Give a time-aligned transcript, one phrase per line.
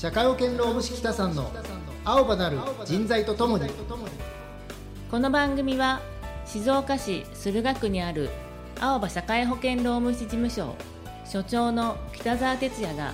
[0.00, 1.50] 社会保険労務士北さんの
[2.04, 3.68] 青葉なる人材とともに。
[5.10, 6.00] この番組は
[6.46, 8.30] 静岡市駿河区にある
[8.78, 10.76] 青葉社会保険労務士事務所
[11.24, 13.12] 所長の北澤哲也が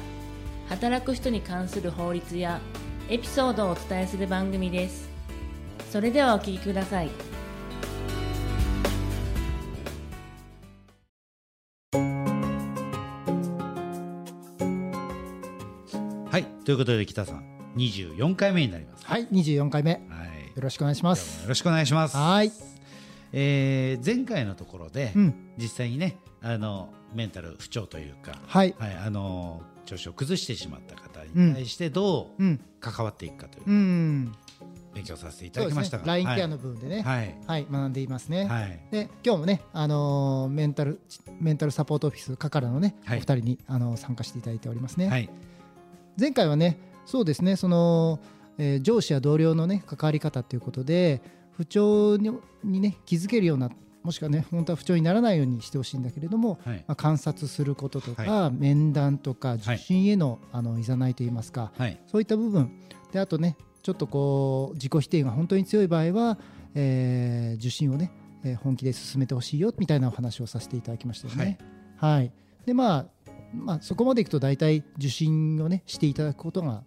[0.68, 2.60] 働く人に関する法律や
[3.08, 5.08] エピソードをお伝えする番組です。
[5.90, 7.08] それではお聞きください。
[16.64, 17.44] ということで北さん
[17.76, 19.04] 24回目になります。
[19.06, 19.92] はい24回目。
[19.92, 20.60] よはい。
[20.60, 21.42] ろしくお願いします。
[21.42, 22.16] よろしくお願いします。
[22.16, 22.52] はい。
[23.32, 25.34] えー前回のところで、うん。
[25.58, 28.74] 実際にねあのメンタル不調というか、はい。
[28.78, 32.60] あの調子を崩してしまった方に対してどううん。
[32.80, 34.32] 関わっていくかといううん
[34.94, 35.98] 勉強させていただきました。
[35.98, 37.02] が、LINE ケアの部分でね。
[37.02, 37.36] はい。
[37.46, 38.44] はい学んでいますね。
[38.46, 38.80] はい。
[38.92, 41.00] で今日もね、あのーメンタル
[41.40, 43.18] メンタルサポートオフィスカカラのね、はい。
[43.18, 45.28] お二人に、あのー参加していただいておりますね、はい
[46.18, 48.20] 前回はねそうですねその、
[48.58, 51.20] えー上司や同僚のね関わり方ということで
[51.52, 52.30] 不調に
[52.62, 53.70] にね気づけるような
[54.02, 56.84] もしくはね本当は不調にならないようにしてほしいんだけれども、はい。
[56.86, 61.98] まあ、観察することとか、は面談とか受診への,、あのいざないといいますか、はい。
[62.06, 62.70] そういった部分。
[63.12, 66.38] であとねちょっとこう自己否定が本当に強い場合は、
[66.74, 68.10] えー受診をね、
[68.44, 71.58] えー本気で進めてほしいよみたいなお話をさせていただきましたよね。
[71.96, 72.30] はい、
[72.66, 73.06] でまあ
[73.54, 76.84] まあそこまでいくと大体受診をねしていただくことが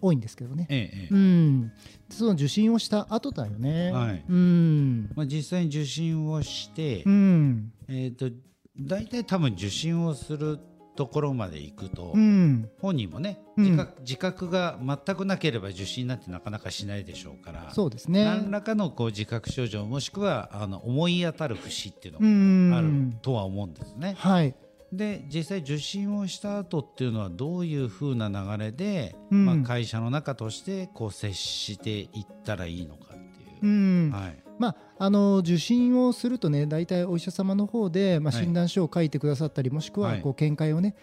[0.00, 0.66] 多いんですけどね。
[0.70, 1.72] ええええうん、
[2.10, 3.92] その受診をした後だよね。
[3.92, 8.30] はいうん、まあ、実際に受診をして、うん、えー、と
[8.78, 10.58] 大体多分受診をする
[10.96, 18.24] ところまで行くと、うん、本人もねうん自覚,、自覚が全くなければ受診なんてなかなかしないでしょうからそうですね。
[18.24, 24.14] 何らかのこう自覚症状もしくはあの思い当たる節っていうのうんがあるとは思うんですね。
[24.18, 24.54] はい。
[24.92, 29.44] で実際受診をした後っていうのはどういうふうな流れで、うん。
[29.46, 33.58] まあ、会社の中としてこう接していったらいいのかっていう。
[33.62, 33.66] う。
[33.66, 34.42] ん、はい。
[34.58, 38.44] まあ、あの受診をするとね大体お医者様の方で、まあ、はい。
[38.44, 40.20] 診断書を書いてくださったり、もしくははい。
[40.22, 40.94] こう見解をね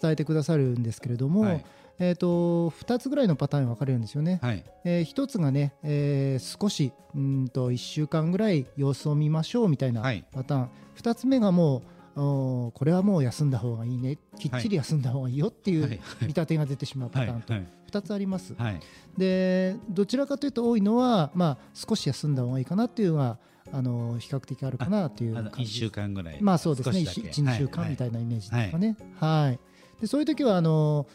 [0.00, 1.64] 伝えてくださるんですけれども、はい。
[1.98, 4.38] えー、と2つぐらいのパターンに分かれるんですよね。
[4.42, 4.64] はい。
[4.84, 10.24] え1つがね、えー少しうんと1週間ぐらい様子を見ましょうみたいなはい。
[10.30, 11.82] パターン、2つ目がもう
[12.14, 16.00] これはもう休んだ方がいいねきっちり休んだ方がいいよっていうはい。
[16.22, 17.52] 見立てが出てしまうパターンと。
[17.52, 17.66] はい。
[17.90, 18.54] 2つあります。
[18.54, 18.80] はい。
[19.16, 23.38] でどちらかというと多いのは、まあ、少し休んだ方がいいかなっていうのが
[23.72, 26.38] あの比較的あるかなという1感じ週間ぐらい。
[26.40, 27.04] まあそうですね。
[27.04, 27.40] 少しだけ。
[27.42, 28.96] 12週間みたいなイメージですかね。
[29.18, 31.06] はい、でそういう時はあの、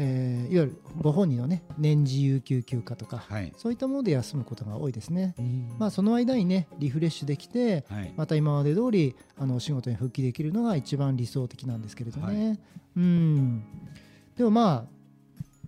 [0.00, 3.52] えーいわゆるご本人のね年次有給休暇とか、はい。
[3.56, 5.34] そういったもので休むことが多いですね、
[5.78, 8.14] まあその間にねリフレッシュできて、はい。
[8.16, 12.58] また今まで通りあのお仕事に復帰できるのが一番理想的なんですけれどね、
[12.96, 13.64] うん。
[14.36, 14.98] でもまあ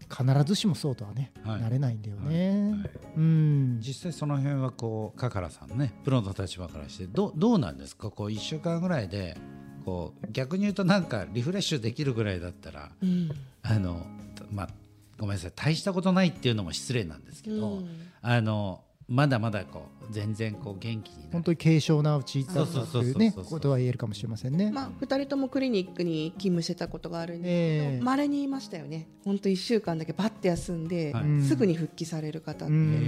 [0.09, 1.61] 必ずしもそうとはね、はい。
[1.61, 2.91] なれないんだよね、はい。
[3.17, 3.81] うん。
[3.81, 8.11] 実際その辺はこうカカラさんのねプロの立場からしてどうどうなんですか？
[8.11, 9.37] こう1週間ぐらいで
[9.85, 12.91] こう逆に言うとなんかリフレッシュできるぐらいだったら、
[13.63, 14.07] あの
[14.51, 14.69] まあ
[15.19, 17.83] ごめんなさい大したことないっていうのも失礼なんですけど、
[18.23, 23.19] あのまだまだこう全然こう元気にな本当に軽症なうちだったそうそうそうそうという。
[23.19, 24.71] ねことは言えるかもしれませんね。
[24.71, 29.09] まあ、2人ともクリニックに勤務してたことがあるんですええけどまれ、にいましたよね。
[29.25, 31.43] 本当1週間だけバッて休んで、はい。
[31.43, 32.95] すぐに復帰される方って、うん。
[32.95, 32.99] へ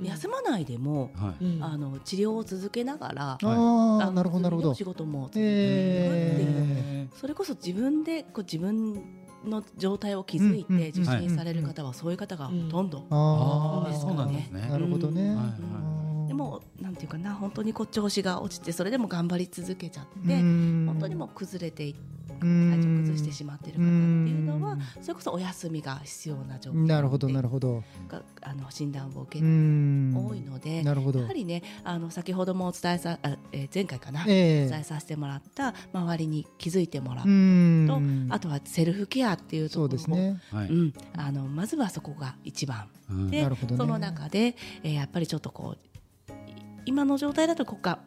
[0.00, 1.44] 休まないでも、ーはい。
[1.44, 1.64] うん。
[1.64, 4.70] あの治療を続けながら、ああなるほどなるほど。
[4.70, 4.84] お仕。
[4.86, 9.02] 事も続けていくっていう、えそれこそ自分でこう自分
[9.44, 14.66] の状態を気づいて受診される方はそういう方がほとんど、ですね。
[14.66, 15.28] あなるほどね。
[15.28, 15.86] はいはい
[16.26, 20.84] でもなんていうかな本当にこう調子が落ちてそれでも頑張り続けちゃって、うん。
[20.86, 27.82] 本当にもう崩れてい体うん調崩してしまっている方っていうのはそれこそお休みが必要な状況なるほどなるほど。
[28.08, 31.20] があの診断を受けうるん多いので、なるほど。
[31.20, 34.66] やはりねあの先ほどもお伝えさあ、えー前回かな、ええ。
[34.66, 40.40] お伝えさせてもらった周りに気づいてもらううと、んあとはセルフケアっていうとそうころですね。
[40.52, 40.68] はい。
[40.68, 43.30] うん、あのまずはそこが一番、うん。
[43.30, 43.78] で、なるほどね。
[43.78, 46.54] その中で、えーやっぱりちょっとこうい
[46.86, 47.98] 今の状態だとここが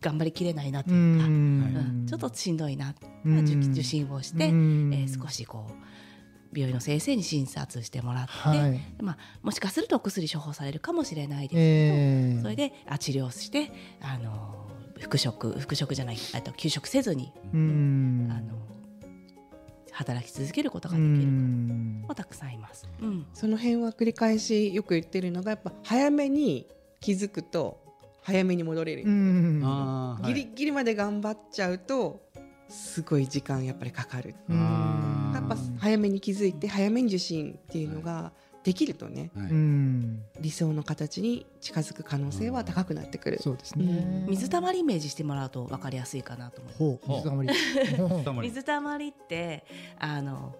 [0.00, 1.30] 頑張りきれないなとういうか、ん。
[1.30, 2.06] うん。
[2.06, 2.94] ちょっとしんどいな、
[3.24, 3.38] うん。
[3.40, 4.94] 受受診をして、うん。
[4.94, 5.72] えー少しこう
[6.54, 8.80] 病院の先生に診察してもらって、はい。
[9.02, 12.42] まあ、もしかするとお薬処方されるかもしれないですけど、ええ。
[12.42, 13.70] それであ治療して、
[14.00, 14.66] あのー
[14.98, 18.28] 復職復職じゃないあと休職せずに、うん。
[18.30, 18.56] あの
[19.92, 22.86] 働き続けることがうできるん方もたくさんいます。
[23.00, 23.26] うん。
[23.34, 26.66] その辺は繰り返しよく言ってるのがやっぱ早めに
[27.00, 27.85] 気づくと
[28.26, 29.60] 早めに戻れる、うん。
[29.64, 30.34] あーはい。
[30.34, 32.28] ギリギリまで頑張っちゃうと
[32.68, 34.34] すごい時間やっぱりかかる。
[34.50, 35.16] あー。
[35.46, 38.32] っぱ早めに気づいて早めに受診っていうのが
[38.64, 39.46] できるとね、はい。
[39.46, 40.22] うん。
[40.40, 43.38] 理想の形に近づく可能性は高くなってくる。
[43.40, 44.26] そうですね。
[44.28, 47.10] 水たまりイメージしてもらうと分かりやすいかなと思いますほう。
[47.12, 48.48] 水たまり。
[48.48, 49.08] 水たまり。
[49.08, 49.64] って
[50.00, 50.56] あの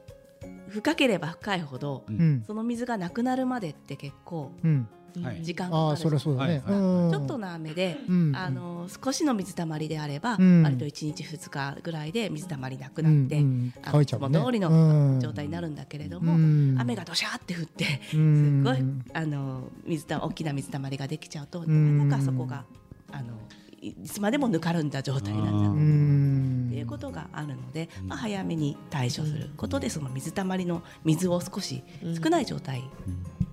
[0.68, 2.44] 深ければ深いほどううん。
[2.46, 4.76] その水がなくなるまでって結構うん。
[4.76, 4.95] はい
[5.42, 6.62] 時間かかるああそりゃそうだね。
[6.66, 8.32] ちょっとの雨で、うん。
[8.36, 10.62] あの少しの水たまりであれば、うん。
[10.62, 14.02] 割と1日2日ぐらいで水たまりなくなって、うんうん。
[14.02, 14.38] いちゃうもんね。
[14.38, 15.14] いつも通りうん。
[15.14, 16.76] の状態になるんだけれども、うん。
[16.78, 18.78] 雨がどしゃーって降ってすごい
[19.12, 22.64] あの水た大きな水たまりができちゃうとなかなかそこが
[23.10, 23.34] あの
[23.80, 31.82] いいつまでもぬかるんだ状態になっちゃうっていうことがあるので、まあ、早めに対処することでその水たまりの水を少し
[32.22, 32.82] 少ない状態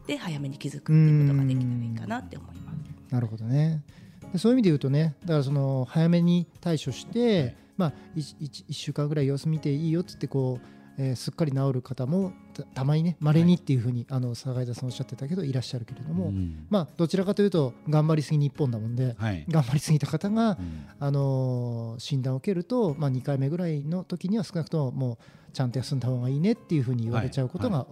[0.07, 3.13] で早めに気づくっていうことができたらいいかなって思います。
[3.13, 3.83] なるほどね。
[4.31, 10.67] でそういう意味で言うとねだからその早めに対処して、まあ、1, 週間ぐらい様子見ていいよっつってこう、
[10.97, 16.65] えーすっかり治る方もたたまにねまれにっていうふうに、あの坂井田さんおっしゃってたけどいらっしゃるけれども、うん。
[16.69, 19.45] まあどちらかというと頑張りすぎ日本だもんで、はい。
[19.49, 20.85] 頑張りすぎた方が、うん。
[20.99, 25.17] あのー診断を受けると、まあ、2回目ぐらいの時には少なくとももう
[25.51, 27.85] ちゃんと休んだ方がいいねっていうふうに言われちゃうことが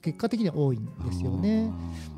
[0.00, 1.70] 結果的には多いんですよね。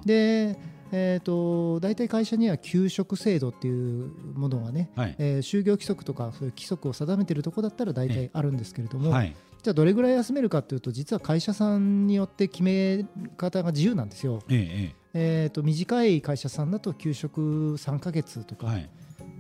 [0.05, 0.59] で、
[0.93, 5.15] えー、と大体会社には給食制度っていうものがね、はい。
[5.19, 9.35] えー就業規則とかそういう規則を定めているところだったら大体あるんですけれども、はい。
[9.63, 13.05] じゃあどれぐらい休めるかというと実は会社さんによって決め
[13.37, 14.41] 方が自由なんですよ。
[14.49, 18.91] えええー、と短い会社さんだと給食3ヶ月とか、ええはい。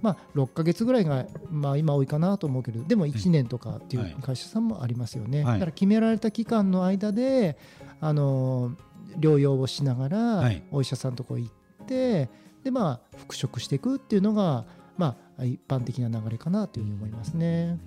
[0.02, 4.16] まあ、6ヶ月ぐらいが、まあ、今多いかなと思うけどでも1年とかっていはい。
[4.18, 5.54] う会社さんもありますよね、はい。
[5.54, 7.58] だから決められた期間の間で、
[8.00, 12.28] あのー療養をしながら、はいお医者さんのとこ行って
[12.62, 14.64] で、まあ、復職していくっていうのが、
[14.96, 17.78] まあ、一般的な流れかなというふうに思いますね。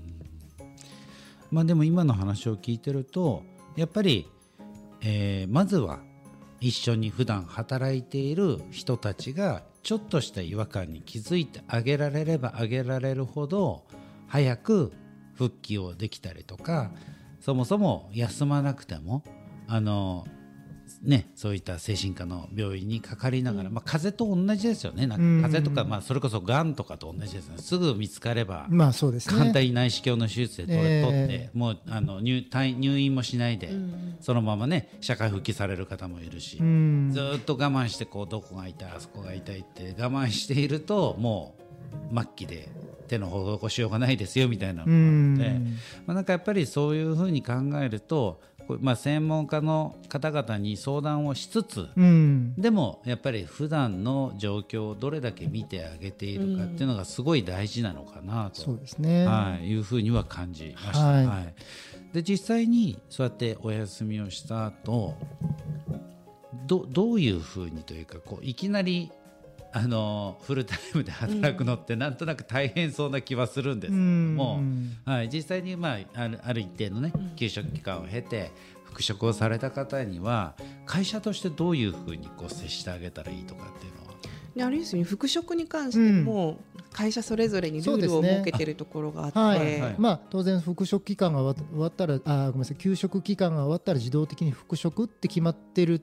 [1.52, 3.44] まあでも今の話を聞いてると
[3.76, 4.28] やっぱり、
[5.02, 6.00] えーまずは
[6.60, 13.84] 一緒に普段働いている人たちがちょっとした違和感に気づいてあげられればあげられるほど
[14.28, 14.94] 早く
[15.36, 16.92] 復帰をできたりとか
[17.42, 19.24] そもそも休まなくても
[19.68, 20.26] あの
[21.04, 25.06] ね、そういった精神科の病院にかかりながら、まあ、風邪と同じですよね。
[25.06, 25.42] なんかうん。
[25.42, 27.58] 風邪とか、まあ、それこそがんとかと同じですね。
[27.58, 29.38] すぐ見つかればまあそうですね。
[29.38, 31.04] 簡単に内視鏡の手術で取,、ええ。
[31.04, 33.70] 取ってもうあの入退入院もしないで、
[34.22, 37.12] そのままね社会復帰される方もいるし、うん。
[37.12, 41.56] ずーっと我慢してこうどこが痛いあそこが痛いって我慢しているとも
[42.12, 42.70] う末期で
[43.08, 45.78] 手の施しようがないですよみたいなのうがあって、ん。
[46.06, 48.42] まあ、なんかやっぱりそういうふうに考えると
[48.80, 52.56] まあ、専門家の方々に相談をしつつ、うん。
[52.56, 59.26] でもやっぱり普段の状況をどれだけ見てあげているかっていうのがすごい大事なのかなと、そうですね。
[59.26, 61.06] はい、いうふうには感じました。
[61.06, 61.26] はい。
[61.26, 61.54] はい。
[62.14, 65.16] で実際にそうやってお休みをした後
[66.68, 69.12] どどういうふうにというかこういきなり
[69.76, 73.92] あのフルタイムで働くのってなんとなく大変そうな気はするんです。
[73.92, 78.52] けども、うんはい、実際に、まあ、あるある一定の、ね、休職期間を経て
[78.86, 80.54] 復職をされた方には
[80.86, 84.14] 会社としてどういうふうにこう接してあげたらいいとかっていうのは？
[84.56, 85.06] であれですよね。
[85.06, 86.60] 復職に関しても、
[86.92, 89.96] 会社それぞれにルールを設けてるところがあって、はいはい。
[89.98, 96.02] まあ、当然復職期間が終わったらあーごめんなさい休職期間が終わったら自動的に復職って決まってる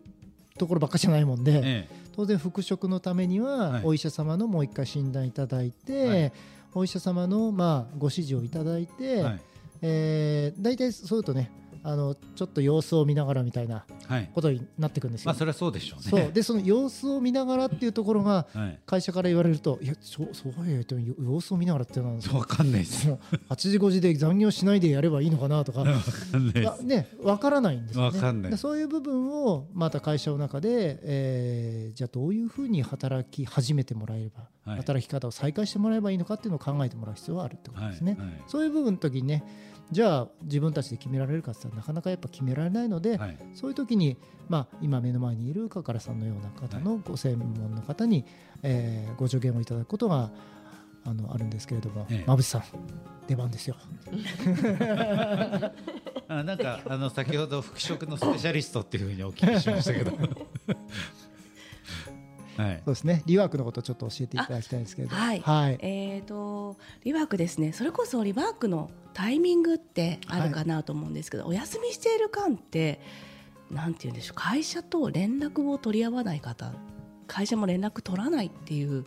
[0.58, 1.88] ところばっかじゃないもんで、え
[2.20, 3.82] 当然復職のためにははい。
[3.82, 6.32] お医者様のもう一回診断いただいて、はい。
[6.74, 9.40] お医者様のまあご指示をいただいて、えはい。
[9.80, 11.50] えー大体そういうとね
[11.82, 13.99] あのちょっと様子を見ながらみたいなはい
[14.34, 15.28] ことになってくるんですよ。
[15.28, 16.22] まあ、それはそうでしょうね。
[16.22, 23.08] そうでその様子を見ながらっていうところがはい、会社から言われるといやそうそうやと様子を見ながらってなんですよわかんないです。
[23.08, 28.16] もう8時5時で残業しないでやればいいのかなとかわかんないでわね分からないんですよね。
[28.16, 38.12] わかんないでそういう部分をまた会社の中で、えーじゃあどういうふうに働き始めてもらえれば、はい働き方を再開してもらえばいいのかっていうのを考えてもらう必要はあるってことですね。
[38.12, 39.44] はいはいそういう部分の時にね
[39.90, 43.99] じゃあ自分たちで決められるかって言ったらなかなかやっぱ決められないので、はいそういう時に、
[44.48, 48.24] まあ、今目の前にいるカカラさんのような方のご専門の方に、
[48.62, 50.30] えーご助言をいただくことが
[51.04, 52.24] あのあるんですけれども、ええ。
[52.26, 52.64] まぶしさん
[53.26, 53.76] 出番ですよ。
[56.28, 60.12] あなんかあの先ほど復職のスペシャリストっていうふうにお聞きしましたけど。
[62.56, 62.82] はい。
[62.84, 63.22] そうですね。
[63.24, 65.14] リワークのことをちょっと教えていただきたいんですけれど。
[65.16, 65.78] はい、はい。
[65.80, 67.72] えー、とリワークですね。
[67.72, 73.00] それこそリワークのタイミングってあるかなと思うんですけど、お休みしている間って
[73.70, 74.40] なんて言うんでしょう。
[74.40, 76.72] 会社と連絡を取り合わない方。
[77.26, 79.04] 会社も連絡取らないっていう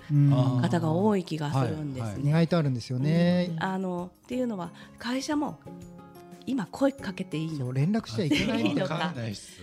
[0.61, 2.23] 方が多い気がするんですはい。
[2.23, 2.29] ね。
[2.29, 3.55] 意外とあるんですよね。
[3.59, 5.59] あのっていうのは会社も
[6.45, 7.73] 今声かけていいの。
[7.73, 9.13] 連絡しちゃいけないみたいないいのか。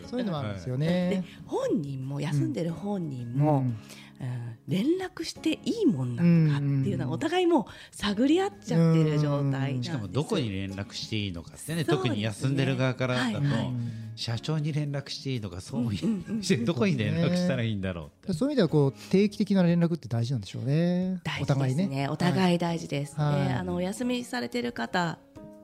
[0.06, 1.24] そういうのもあるんですよでね。
[1.46, 3.66] 本人も休んでる本人も、うん。
[3.66, 13.70] うん連絡していいもんなのかっていうのはお互いもう探り合っちゃってる状態なんですしかもどこに連絡していいのかってねそうですね特に休んでる側からだと、はいはい。
[14.16, 16.64] 社長に連絡していいのかそういう、うんうんうん。
[16.64, 18.32] どこに連絡したらいいんだろうって。
[18.34, 21.20] そういう意味ではこう定期的な連絡って大事なんでしょうね。
[21.24, 21.84] 大お互いね。
[21.84, 22.08] 事ですね。
[22.08, 23.48] お互い大事です、はい。
[23.48, 25.18] であのお休みされてる方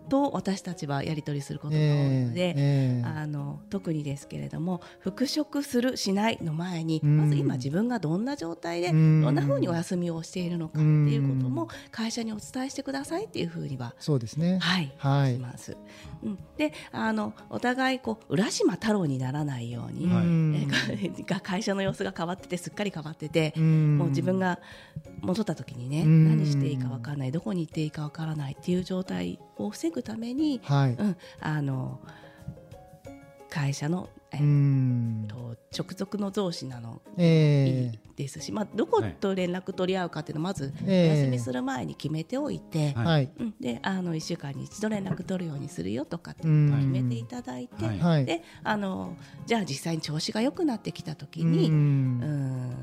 [0.08, 7.16] と私たちはやり取りすることが多いえので、ええあの特にですけれども復職するしないの前にうん。
[7.16, 9.20] まず今自分がどんな状態でどうん。
[9.30, 14.58] んなふうにお休みをしているのかっていうことも会社にお伝えしてくださいっていうふうにはそうですね。
[14.60, 15.34] はい、はい。
[15.34, 15.76] します。
[16.22, 21.24] うん、であのお互いこう浦島太郎にならないように、はい。
[21.24, 23.98] が会社の様子が変わっててすっかり変わってて、うん。
[23.98, 24.58] もう自分が
[25.20, 26.28] 戻った時にね、うん。
[26.28, 30.92] 何していいかわからないどこに行っていいかわからないっていう状態を防ぐために、はい。
[30.92, 32.00] うん、あの
[33.48, 35.26] 会社の、えうん。
[35.28, 43.28] と直属の上司なのええですし、まあ、どこと連絡取り合うかっていうのをまずおええ休みする前に決めておいて、はい
[43.60, 48.24] であの1週間に一度連絡取るようにするよとかってうん決めていただいて、はいはい。
[48.24, 52.76] であのじゃあ実際に調子が良くなってきた時うに、うんん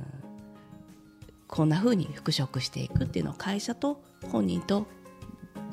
[1.47, 4.01] こんな風に復職していくっていうのを会社と
[4.31, 4.87] 本人と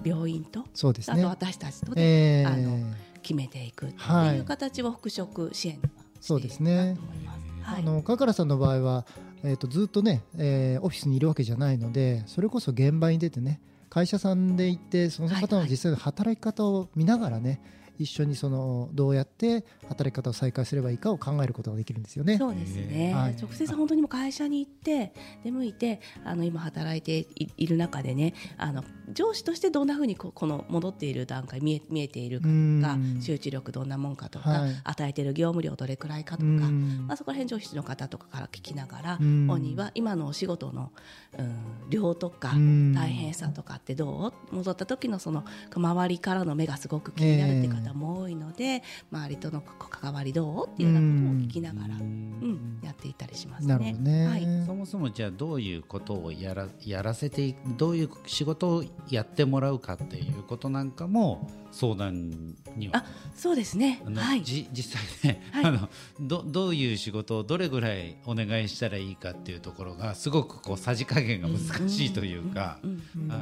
[0.04, 1.20] 病院と、そうですね。
[1.20, 1.28] あと。
[1.28, 2.46] 私たちとでええ。
[2.46, 4.36] あの決めていくってはい。
[4.36, 5.88] いう形を復職支援は
[6.20, 7.70] そうですねしているかなと思います。
[7.70, 7.82] はい。
[7.82, 9.06] あのカカラさんの場合は、
[9.44, 17.60] えー、とずっとね、えーオフィスにいるわけじゃないのでそれこそ現場に出てね会社さんで行ってその方の実際の働き方を見ながらね、
[18.00, 22.38] 一緒にそのどうやって働き方を再開すればいいかを考えることができるんですよね。
[22.38, 23.36] そうですね、はい。
[23.36, 25.12] 直接本当にもう会社に行って
[25.44, 32.54] 出向いてあの今働いていいる中でねあの上司としてどんなふうにここの戻っている段階見え見えているかとか
[32.94, 33.20] うん。
[33.20, 34.80] 集中力どんなもんかとか、はい。
[34.82, 37.04] 与えている業務量どれくらいかとか、うん。
[37.06, 40.92] まあ、そこら辺上司の方とかから聞きながら、うん本人は今のお仕事の、
[41.38, 42.94] うん、量とかうん。
[42.94, 44.54] 大変さとかってどう？
[44.54, 48.82] 戻った時のその周りからの目がすごく気になるって方も多いので、
[49.12, 52.80] 周りとの関わりどうっていうようなことを聞きながら、うん。
[52.82, 53.68] やっていったりしますね。
[53.68, 54.26] なるほどね。
[54.26, 54.66] はい。
[54.66, 62.98] そもそもじゃあどういうことをやらやらせていどういう仕事をやってもらうかっていうことなんかも相談には。
[62.98, 64.02] あそうですね。
[64.04, 64.42] あのはい。
[64.42, 65.64] じ実際ね、はい。
[65.66, 65.88] あの
[66.20, 73.36] どどういう仕事をどれぐらいお願いしたらいいかっていうところがすごくこうさじ加減が難しいというか、うんうんは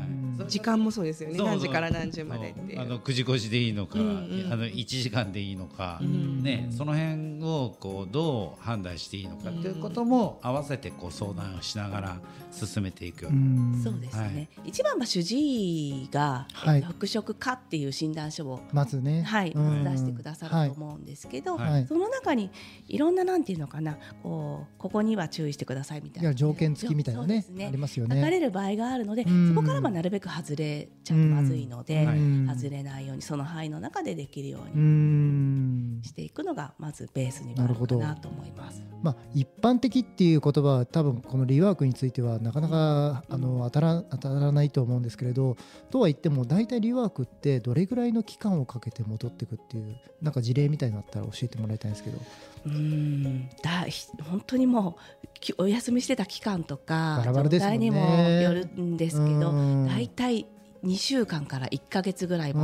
[0.47, 0.51] い。
[0.51, 1.39] 時間もそうですよね。
[1.39, 2.81] 何時から何時までっていう。
[2.81, 4.53] あの9時5時でいいのか、うんうん。
[4.53, 6.43] あの1時間でいいのか、ん。
[6.43, 12.21] ね、その辺をこうどう判断していいのかっていうことも合わせてこう相談をしながら
[12.51, 14.69] 進めていくようそうですね、はい。
[14.71, 16.77] 一番は主治医が、はい。
[16.77, 19.85] えっと復職かっていう診断書を、まずね、はいうん。
[19.85, 21.87] 出してくださると思うんですけど、はい。
[21.87, 22.51] その中に
[22.87, 26.35] いろんななんていうのかなこうここには注意してくださいみたいな。
[26.35, 28.31] 条件付きみたいなねそうですありますよ書かね。
[28.31, 29.55] れる場合があるので、うん。
[29.55, 32.47] そこからはなるべく外れちゃうとまずいので、うん。
[32.49, 35.68] 外れないようにその範囲の中でできるよううにん
[36.03, 38.83] していくのがまずベースになるかなと思います。
[39.03, 45.57] まあ、一般的っていう言葉は多分このリワークについてはなかなかあの当たら当たらないと思うんですけれど
[45.91, 52.19] とは言っても大体リワークってどれぐらいの期間をかけて戻っていくっていうなんか事例みたいなのあったら教えてもらいたいんですけど。
[52.67, 53.49] うーん。
[53.63, 59.87] だひ本当にもうきお休みしてた期間とかバラバラ状態にもよるんですけどうん。
[59.87, 60.47] 大体
[60.85, 62.59] 2週間から1か月ぐらいう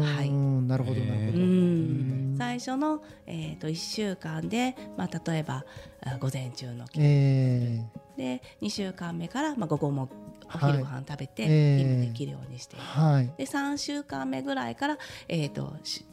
[0.00, 0.30] は、い。
[0.30, 5.64] なるほどなるほど、最初の、えー、と1週間で、まあ、例えば
[6.04, 7.82] あ午前中のえ
[8.16, 10.08] で2週間目から、まあ、午後も
[10.54, 13.32] お昼ご飯食べてはできるようにしてはい。
[13.38, 16.04] で3週間目ぐらいから、えーとし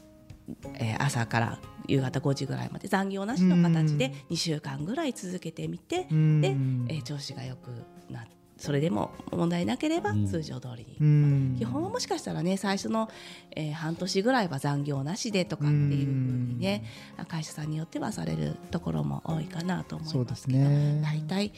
[0.75, 6.41] えー朝から夕方5時ぐらいまで残業なしの形で2週間ぐらい続けてみて、うん。
[6.41, 6.49] で、
[6.93, 7.69] えー調子が良く
[8.09, 8.23] な
[8.61, 10.27] それでも問題なければうん。
[10.27, 11.55] 通常通りに、うん。
[11.57, 13.09] 基本はもしかしたらね最初の、
[13.55, 16.83] えー半年ぐらいは残業なしでとかっていうふうにね
[17.27, 21.01] 会社さんによってはされるところも多いかなと思いうますけどね。
[21.01, 21.51] 大体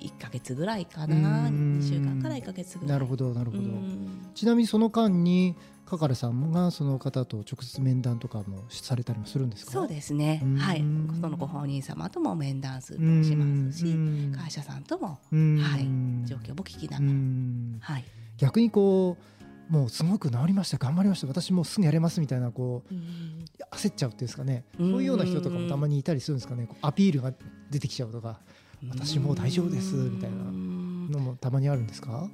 [0.00, 1.80] 1, か月ぐらいかなうん。
[1.80, 2.92] 2週間から1か月ぐらい。
[2.92, 4.30] なるほどなるほど、うん。
[4.34, 5.56] ちなみにその間に
[5.88, 9.72] カカレさんがその方と直接面談とかもされたりもするんですか？
[9.72, 10.40] そうですね。
[10.44, 10.56] うん。
[10.56, 10.78] はい。
[11.20, 14.32] そのご本人様とも面談すうんしますしうん。
[14.36, 15.58] 会社さんともうん。
[15.58, 15.86] はい。
[16.28, 17.12] 状況も聞きなうがら。
[17.12, 17.78] ん。
[17.80, 18.04] はい。
[18.36, 19.16] 逆にこ
[19.70, 22.94] うもうすごく治りました頑張りました私もうすぐやれますみたいなこう
[23.76, 24.64] 焦っちゃうっていうんですかね。
[24.78, 24.90] うん。
[24.92, 26.68] そういうような人とかもたまにいたりするんですかね。
[26.82, 27.32] アピールが
[27.70, 28.40] 出てきちゃうとか
[28.90, 32.28] 私もう大丈夫ですみたいなうんのもたまにあるんですか？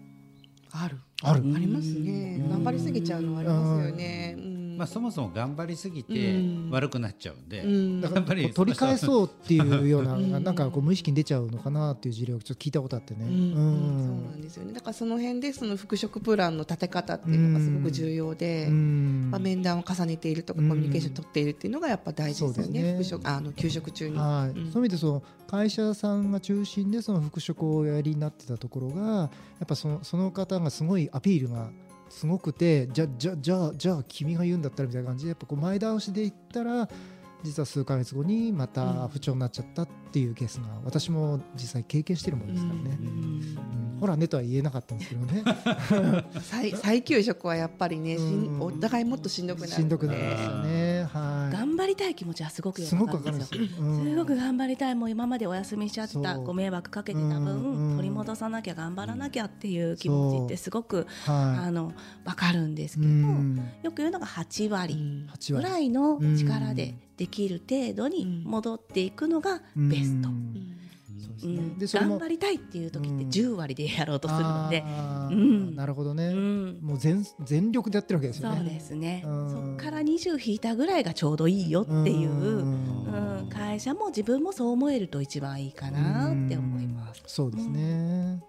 [0.76, 0.98] ある。
[1.22, 1.40] ある。
[1.42, 2.38] うんありますね。
[2.40, 2.50] うん。
[2.50, 4.34] 頑張りすぎちゃうのはありますよね。
[4.36, 6.70] うんまあ、そもそも頑張りすぎてうん。
[6.70, 8.00] 悪くなっちゃうんで、うん。
[8.00, 13.24] だからやっぱり取り返そうっていうようなうんなんかこう無意識に出ちゃうのかなっていう事例をちょっと聞いたことあってね。
[13.24, 13.30] うん。
[13.30, 14.06] うん。
[14.06, 14.72] そうなんですよね。
[14.72, 19.28] だからその辺でその復職プランの立て方っていうのがすごく重要で、うん。
[19.30, 20.68] まあ、面談を重ねているとかうん。
[20.68, 22.82] コミュニケーションを取っているっていうのがやっぱ大事ですよね。
[22.82, 22.92] ね。
[22.92, 24.16] 復職あの休職中に。
[24.16, 24.58] はい。
[24.58, 24.72] うん。
[24.72, 29.30] そういう意味でその会社さんが中心でその復職をおやりになってたところがや
[29.64, 31.70] っぱそのその方がすごいアピールが
[32.14, 36.88] すごくてじゃじゃじゃあじゃあ君が言うんだったらみたいな感じでやっぱこう前倒しで言ったら
[37.42, 42.98] 実は数ヶ月後にまた不調になっちゃったっていうケースが私も実際経験してるものですからね。
[43.00, 45.42] うんうんほらねとは言えなかったんですけどね。
[46.42, 48.18] 再再休職はやっぱりね、
[48.60, 50.83] お互いもっとしんどくなるしんどくなりますよね。
[51.14, 51.56] はい。
[51.56, 53.60] 頑張りたい気持ちはすごくよくわかるんですよ。
[53.60, 54.94] ですごく頑張りたい。
[54.96, 61.92] もう今までお休みしちゃったご迷惑かけてた分、うん取り戻さなきゃ頑張らなきゃっていう気持ちってすごく、はあの
[62.24, 63.02] 分かるんですい。
[63.02, 63.56] けど、うん。
[63.82, 65.26] よく言うのが8割。
[65.30, 65.64] 八割。
[65.64, 70.28] ぐらいの力でできる程度に戻っていくのがベスト。
[71.86, 73.28] 頑張りたいっていう時ってうん。
[73.30, 74.84] 10割でやろうとするので、
[75.30, 75.76] うん。
[75.76, 76.78] なるほどね、うん。
[76.82, 78.56] もう全全力でやってるわけですよね。
[78.56, 79.50] そうですね、うん。
[79.50, 83.40] そこから20引いたぐらいがちょうどいいよっていう、うん。
[83.40, 87.22] うん、会社も自分もそう思えると一番いいかなって思います。
[87.26, 88.42] そうですね。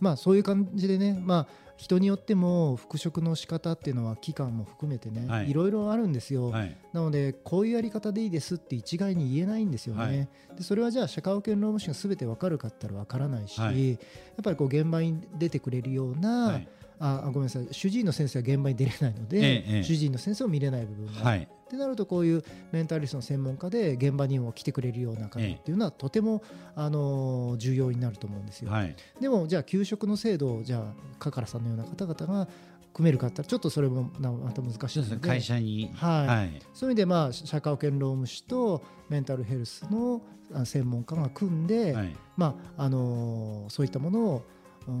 [0.00, 5.50] まあそういう感じでね、まあ人によっても復職の仕方っていうのは期間も含めてね、はい。
[5.50, 6.50] い、ろいろあるんですよ。
[6.50, 6.76] はい。
[6.92, 10.02] なのでこういうやり方でいいですって一概に言えないんですよね。
[10.02, 10.28] はい。
[10.56, 13.90] でそれはじゃあ社会保険労務士がすべてわかるかったらわからないし、はい。
[13.90, 13.98] やっ
[14.42, 17.68] ぱりこう現場に出てくれるような、はいああごめんなさい。
[17.72, 19.44] 主治医の先生は現場に出れないので、ええ
[19.76, 19.82] ええ。
[19.82, 21.42] 主治医の先生を見れない部分がはい。
[21.42, 26.42] ってなるとこういうメンタリストの専門家で現場にも来てくれるような方っていうのはとても、
[26.76, 28.70] あのー重要になると思うんですよ。
[28.70, 28.94] はい。
[29.20, 32.48] でもじゃあ給食の制度をじゃあカカラさんのような方々が
[32.94, 35.16] 組めるかったらちょっとそれもなまた難しいので。
[35.28, 35.90] 会社に。
[35.94, 36.26] はい。
[36.28, 36.62] はい。
[36.72, 40.22] そういう意味でまあ社会保険労務士とメンタルヘルスの
[40.54, 42.16] あ専門家が組んで、はい。
[42.36, 44.55] まああのーそういったものを、うん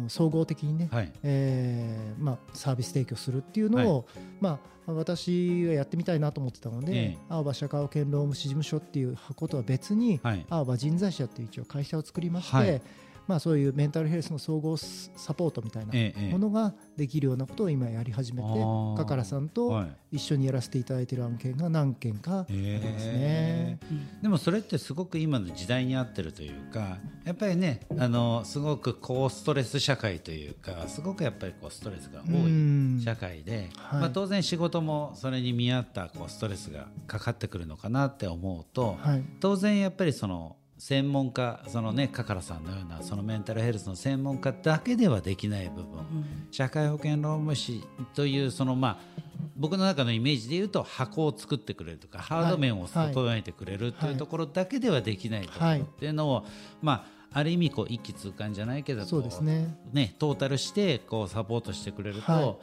[0.08, 1.12] 総合的にね、はい。
[1.22, 4.06] えーまあ、サービス提供するっていうのを、
[4.40, 7.18] まあ、私はやってみたいなと思ってたので、ええ。
[7.28, 10.46] 青葉社会保険労務士事務所っていう箱とは別に、はい。
[10.48, 12.82] 青葉人材社っていう一応会社を作りまして、はい
[13.26, 15.92] まあ、そういうメンタルヘルスの総合スサポートみたいな
[16.30, 18.48] ものができるようなことを今やり始めて、
[18.96, 19.96] カカラさんとはい。
[20.12, 23.78] 一緒にやらせていただいている案件が何件かありますね。
[24.22, 32.98] でもそれってすごく今の時代に合ってるというかやっぱりねあのすごく高ストレス社会というかすごくやっぱりこうストレスが多うん。
[33.00, 34.00] い社会で、はい。
[34.00, 39.24] まあ、当然仕事もそれに見合ったこうストレスがかかってくるのかなって思うと、はい。
[39.40, 46.04] 当然やっぱりその専門家そのねカカラさんのようなそのメンタルヘルスの専門家だけではできない部分、
[46.50, 47.82] 社会保険労務士
[48.14, 49.22] というそのまあ
[49.56, 55.80] 僕の中のイメージで言うと箱を作ってくれるとかハード面を整えてくれるというところだけではできないところはい。
[55.80, 56.44] っていうのを、
[56.82, 59.76] まあある意味こう一気通貫じゃないけどそうですね。
[59.92, 62.56] ねトータルしてこうサポートしてくれると、はい。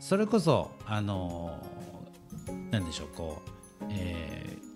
[0.00, 4.67] それこそあのーなんでしょうこう、えー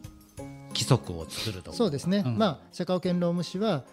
[0.73, 1.71] 規則を作ると。
[1.71, 2.39] かそうですね、うん。
[2.39, 3.85] まあ、社会保険労務士は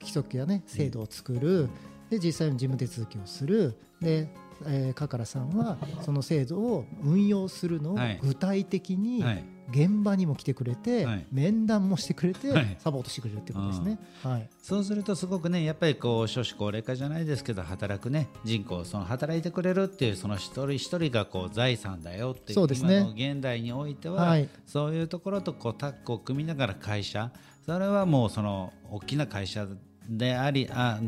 [0.00, 1.68] 規則や、ね、制度を作る、
[2.10, 3.76] で実際の事務手続きをする。
[4.00, 4.28] で、
[4.66, 8.18] えー、カカラさんはその制度を運用するのをはい。
[8.22, 11.26] 具体的にはい現場にも来てくれて、はい。
[11.32, 12.76] 面談もしてくれて、はい。
[12.78, 13.98] サポートしてくれるってことですね。
[14.22, 14.48] はい。
[14.62, 22.98] そうするとすごくねやっぱりこう少子高齢化じゃないですけど働くね人口その働いてくれるっていうその一人一人がこう財産だよっていうそうですね。
[22.98, 24.48] 今の現代においては、はい。
[24.66, 27.30] そういうところとこうタッグを組みながら会社
[27.64, 29.66] それはもうその大きな会社
[30.08, 31.00] でありあ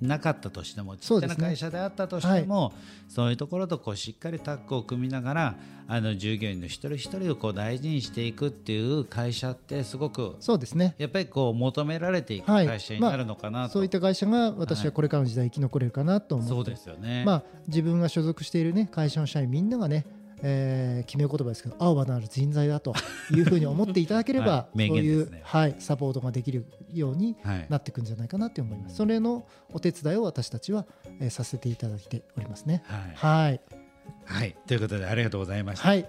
[0.00, 2.72] なかったとしてもちっちゃな会社であったとしても
[3.08, 5.54] そう,、いうところとこうしっかりタッグを組みながら
[5.88, 10.94] あの従業員の一人一人をこう大事にしていくっていう会社ってすごくそうですね。
[10.98, 12.66] やっぱりこう求められていくはい。
[12.66, 17.24] 会社になるのかなと、そういった会社が私はこれからの時代生き残れるかなと思って、そうですよね。
[17.26, 20.06] まあ、自分が所属している、ね、会社の社員みんながね、
[20.42, 22.94] えー決め言葉ですけど青葉なる人材だと
[23.30, 28.96] いうふうに思っていただければ、 はい名そういう、ねはい、サポートができるようにはいなっていくんじゃないかなと思います。
[28.96, 30.86] それのお手伝いを私たちは、
[31.20, 32.82] えーさせていただいておりますね。
[32.86, 33.60] はいはい、
[34.24, 35.88] はい、ということでありがとうございました。
[35.88, 36.06] はい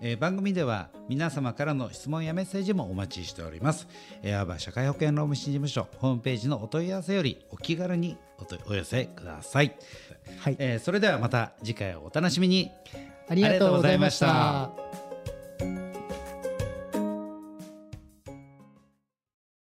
[0.00, 3.86] えー番組では皆様からの質問やメッセージもお待ちしております。
[4.22, 8.16] エアバ社会保険労務士事務所ホームページのお問い合わせよりお気軽に
[8.66, 9.76] お寄せください。
[10.38, 12.70] はい、えーそれではまた次回をお楽しみに。
[13.28, 14.70] ありがとうございました。